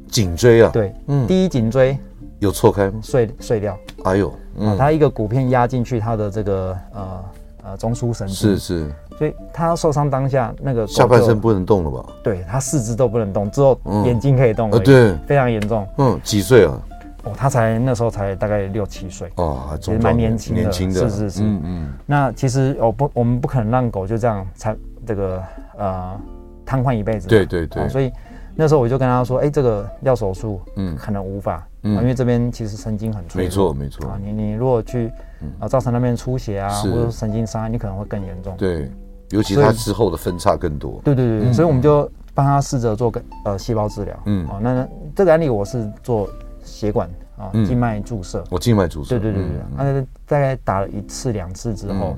[0.08, 1.98] 颈椎啊，对，嗯，第一颈椎
[2.38, 2.98] 有错开吗？
[3.02, 7.24] 碎碎掉，哎呦，嗯，它一个骨片压进去它的这个呃
[7.64, 12.06] 呃中枢神经，是是，所以它受伤当下那个下半身不能动了吧？
[12.22, 16.78] 对，它四肢都不能动，只有眼睛可以动，对，非常严重，嗯，几岁啊？
[17.24, 19.28] 哦，他才那时候才大概六七岁。
[19.34, 21.92] 哦，还其实蛮年轻的，年轻的，是是是，嗯嗯。
[22.06, 25.42] 那其实我不，我们不可能让狗就这样才这个
[25.76, 26.16] 呃
[26.64, 27.88] 瘫痪一辈子，对对对。
[27.88, 28.12] 所以
[28.54, 34.08] 那时候我就跟他说，哎，这个要手术，嗯，可能无法，嗯，因为这边其实神经很脆弱，没错没错。
[34.08, 35.10] 啊，你你如果去
[35.58, 38.54] 啊造成那边出血啊，或者神经伤害，你可能会更严重。
[38.56, 38.90] 对，
[39.30, 41.00] 尤其他之后的分叉更多。
[41.04, 46.28] 对对对，所以我们就帮他试着做个呃细胞治疗，嗯，哦，那这个案例我是做。
[46.68, 47.08] 血管
[47.38, 52.16] 啊，静脉注射，我静脉注射，对对对对，那大概打了一次两次之后，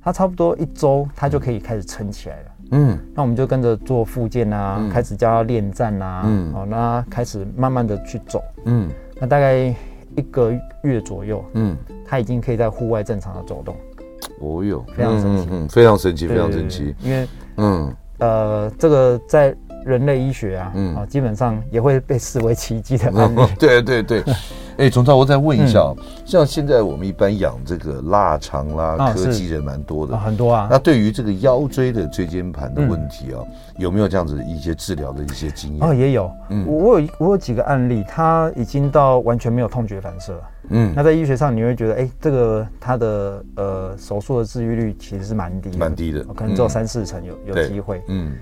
[0.00, 2.50] 他差不多一周，他就可以开始撑起来了。
[2.70, 8.88] 嗯，那我们就跟着做复健啊，开始教他练站啊，嗯，好，那开始慢慢的去走，嗯，
[9.20, 9.74] 那大概
[10.16, 10.52] 一个
[10.82, 13.76] 月左右，嗯，他已经可以在户外正常的走动。
[14.40, 16.94] 哦哟，非常神奇，非常神奇，非常神奇。
[17.02, 19.54] 因为，嗯，呃，这个在。
[19.88, 23.40] 人类医学啊，嗯，啊，基本上也会被视为奇迹的 案例。
[23.58, 24.22] 对对对，
[24.76, 25.92] 哎，崇照，我再问一下，
[26.24, 30.68] 像现在我们一般养这个腊肠啦、科技人蛮多的，很多啊。
[30.70, 33.40] 那对于这个腰椎的椎间盘的问题啊，
[33.78, 35.82] 有没有这样子一些治疗的一些经验？
[35.82, 36.30] 哦，也有。
[36.50, 40.42] 嗯，我有我有几个案例，他已经到完全没有痛觉反射了。
[40.70, 48.02] 嗯，那在医学上你会觉得，哎，这个他的呃手术的治愈率其实是蛮低的，蛮低的，可能只有三四成有有机会。
[48.08, 48.32] 嗯。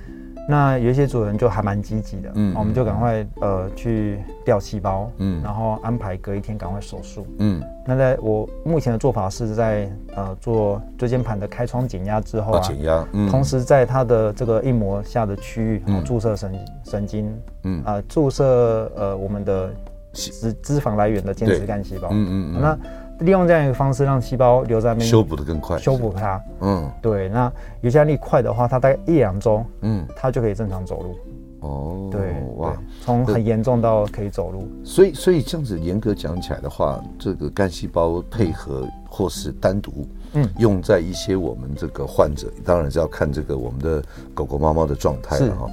[0.49, 17.83] 那有一些主人就还蛮积极的，嗯，我们就赶快呃去掉细胞，嗯，然后安排隔一天赶快手术，嗯，那在我目前的做法是在呃做椎间盘的开窗减压之后啊，减压，嗯，同时在它的这个硬膜下的区域，然后注射神神经，嗯。
[17.85, 19.71] 啊注射呃我们的
[20.13, 22.79] 脂脂肪来源的间质干细胞，嗯嗯，那。
[23.21, 26.41] 利用这样一个方式，让细胞留在那边修补的更快，修补它。
[26.61, 27.29] 嗯，对。
[27.29, 27.51] 那
[27.81, 31.17] 有些力快的话，它大概一两周，嗯，它就可以正常走路。
[31.61, 34.69] 哦，对，哇，从很严重到可以走路。
[34.85, 44.03] 所以，所以这样子严格讲起来的话，这个干细胞配合或是单独，嗯，用在一些我们这个患者，当然是要看这个我们的
[44.35, 45.67] 狗狗、猫猫的状态了哈。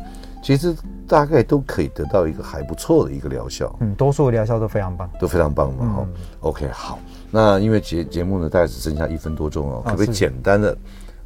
[0.44, 0.76] 其实
[1.08, 3.74] 大概都可以得到一个还不错的一个疗效。
[3.80, 6.06] 嗯，多数的疗效都非常棒，都非常棒嘛哈。
[6.06, 7.00] 嗯、OK，好，
[7.32, 10.78] 那因为节节目呢，大概只剩下一分多钟哦，可不可以简单的？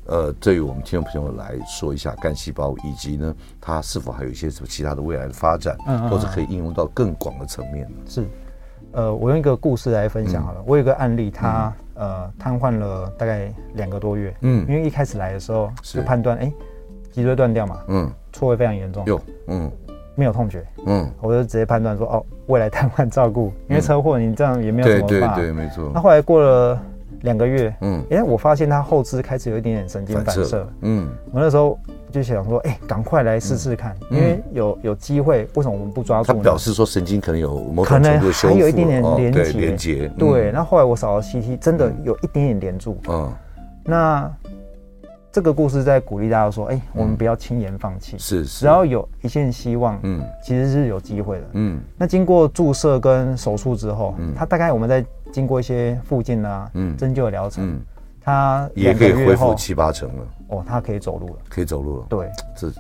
[0.06, 7.86] 呃，对于我们听众朋友来说一下干细胞，以及呢，它是否还有一些什么其他的未来的发展，嗯，或者可以应用到更广的层面？
[8.06, 8.24] 是，
[8.94, 10.62] 呃，我用一个故事来分享好了。
[10.62, 16.54] 嗯、我有一个案例，他、嗯、呃瘫痪了大概两个多月，嗯，因为一开始来的时候就判断，哎，
[17.12, 19.72] 脊椎断掉嘛，嗯，错位非常严重，有，嗯，
[20.16, 25.92] 没有痛觉，嗯，我就直接判断说，哦，未来瘫痪照顾，因为车祸你这样也没有什么办法，对对对，没错。
[25.94, 26.80] 那后来过了。
[27.22, 31.78] 两个月，嗯，哎，我发现他后肢开始有一点点神经反射，嗯，我那时候
[32.12, 36.28] 就想说，哎，赶快来试试看，因为有有机会，为什么我们不抓住？
[36.28, 40.52] 他表示说神经可能有某种程度还有一点点连接，连接，对。
[40.52, 43.34] 那后来我扫了 CT，真的有一点点连住，嗯，
[43.84, 44.32] 那。
[45.32, 51.80] 这个故事在鼓励大家说：“哎，我们不要轻言放弃，是是，只要有一线希望，嗯，其实是有机会的，嗯。
[51.98, 57.80] 那经过注射跟手术之后，嗯，他大概我们在经过一些附近啊，嗯，针灸的疗程，嗯，
[58.20, 62.72] 他也可以恢复七八成了，哦，他可以走路了，可以走路了，对，这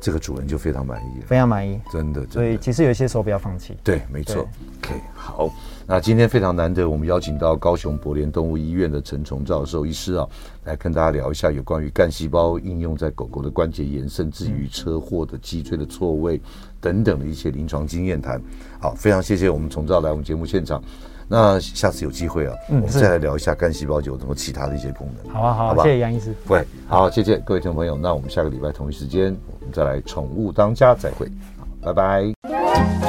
[0.00, 4.46] 这个主人就非常满意了，非常满意，真的，所以其实有一些时候不要放弃，对，没错
[4.82, 5.48] ，OK，好。”
[5.86, 10.26] 那今天非常难得，我们邀请到高雄博联动物医院的陈崇照兽医师啊，
[10.64, 16.40] 来跟大家聊一下有关于干细胞应用在狗狗的关节炎，甚至于车祸的脊椎的错位
[16.80, 18.40] 等等的一些临床经验谈。
[18.80, 20.82] 好，非常谢谢我们崇照来我们节目现场。
[21.28, 25.34] 那下次有机会啊，嗯、我们再来聊一下干细胞有什么其他的一些功能。
[25.34, 26.34] 好啊，好，好吧谢谢杨医师。
[26.48, 27.96] 喂，好，谢谢各位听众朋友。
[27.96, 31.26] 那我们下个礼拜同一时间，我们再来宠物当家，再会。
[31.58, 32.24] 好，拜拜。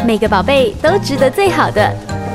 [0.06, 2.25] 每个宝贝都值得最好的。